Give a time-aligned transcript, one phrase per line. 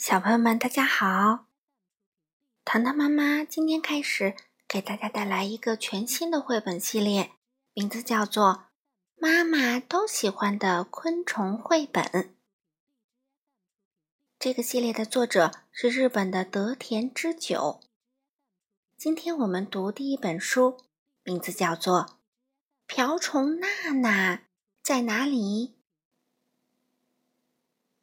[0.00, 1.44] 小朋友们，大家好！
[2.64, 4.34] 糖糖妈妈今天开始
[4.66, 7.32] 给大家带来一个全新的绘本系列，
[7.74, 8.44] 名字叫做
[9.16, 12.02] 《妈妈都喜欢的昆虫绘本》。
[14.38, 17.82] 这个系列的作者是日本的德田之久。
[18.96, 20.78] 今天我们读第一本书，
[21.24, 22.00] 名字叫做
[22.86, 24.44] 《瓢虫娜娜
[24.82, 25.74] 在哪里》。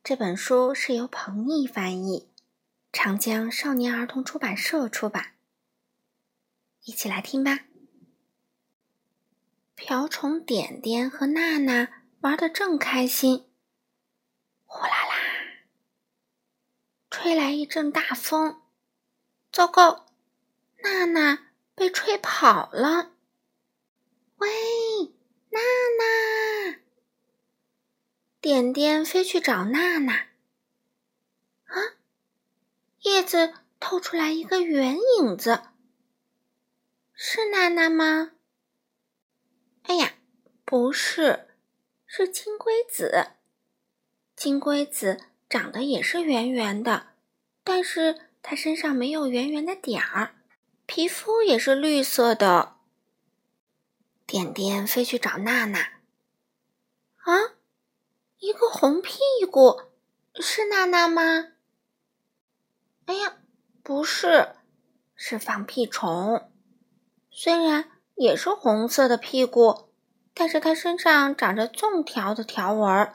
[0.07, 2.29] 这本书是由彭毅翻译，
[2.93, 5.33] 长江少年儿童出版社出版。
[6.85, 7.65] 一起来听吧。
[9.75, 13.49] 瓢虫点点和娜娜玩得正开心，
[14.65, 15.65] 呼啦啦，
[17.09, 18.61] 吹来一阵大风，
[19.51, 20.05] 糟糕，
[20.83, 23.11] 娜娜被吹跑了。
[24.37, 24.47] 喂，
[25.49, 25.59] 娜
[25.99, 26.77] 娜！
[28.47, 30.27] 点点飞去找娜娜。
[31.65, 31.99] 啊！
[33.01, 35.63] 叶子透出来一个圆影子，
[37.13, 38.31] 是娜娜吗？
[39.81, 40.13] 哎呀，
[40.63, 41.49] 不是，
[42.05, 43.31] 是金龟子。
[44.33, 47.07] 金龟子长得也是圆圆的，
[47.65, 50.35] 但是它身上没有圆圆的点儿，
[50.85, 52.77] 皮肤也是绿色的。
[54.25, 55.79] 点点飞去找娜娜。
[57.17, 57.56] 啊！
[58.39, 59.19] 一个红屁
[59.51, 59.81] 股，
[60.35, 61.53] 是娜娜吗？
[63.05, 63.37] 哎呀，
[63.81, 64.55] 不是，
[65.15, 66.51] 是放屁虫。
[67.31, 69.89] 虽然也是红色的屁股，
[70.35, 73.13] 但是它身上长着纵条的条纹，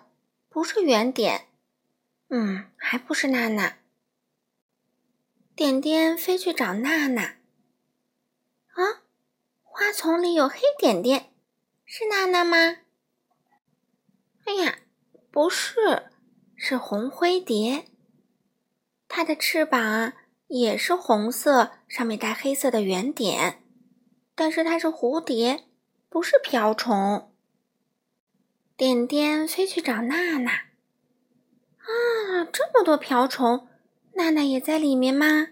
[0.48, 1.48] 不是圆点。
[2.28, 3.78] 嗯，还不是娜娜。
[5.54, 7.36] 点点飞去找娜娜。
[8.72, 9.02] 啊，
[9.62, 11.32] 花丛里有黑点点，
[11.84, 12.56] 是娜娜吗？
[14.44, 14.78] 哎呀！
[15.32, 16.10] 不是，
[16.54, 17.86] 是红灰蝶。
[19.08, 20.12] 它的翅膀
[20.48, 23.62] 也是红色，上面带黑色的圆点。
[24.34, 25.64] 但是它是蝴蝶，
[26.10, 27.32] 不是瓢虫。
[28.76, 30.52] 点点飞去找娜娜。
[31.78, 33.68] 啊，这么多瓢虫，
[34.12, 35.48] 娜娜也在里面吗？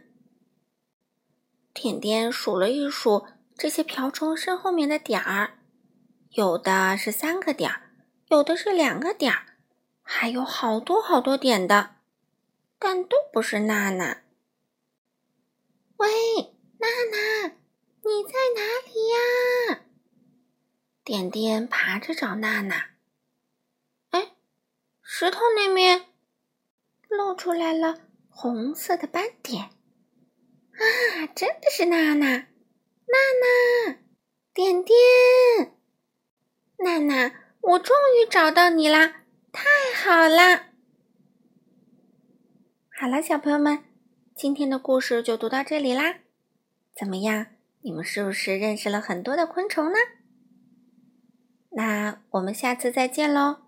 [1.73, 3.27] 点点数了一数
[3.57, 5.55] 这些瓢虫身后面的点儿，
[6.33, 7.93] 有的是三个点儿，
[8.29, 9.47] 有的是两个点儿。
[10.13, 11.95] 还有好多好多点的，
[12.81, 14.23] 但都不是娜娜。
[15.99, 16.09] 喂，
[16.79, 17.47] 娜娜，
[18.03, 19.85] 你在哪里呀？
[21.05, 22.91] 点点爬着找娜娜。
[24.11, 24.33] 哎，
[25.01, 26.07] 石头那面
[27.09, 29.71] 露出来了红色的斑点。
[30.73, 32.27] 啊，真的是娜娜！
[32.27, 33.17] 娜
[33.87, 33.99] 娜，
[34.53, 34.99] 点点，
[36.79, 39.20] 娜娜，我终于找到你啦！
[39.53, 39.63] 太
[39.97, 40.69] 好啦！
[42.91, 43.83] 好了，小朋友们，
[44.35, 46.21] 今天的故事就读到这里啦。
[46.95, 47.47] 怎么样？
[47.83, 49.99] 你们是不是认识了很多的昆虫呢？
[51.71, 53.63] 那我们下次再见喽！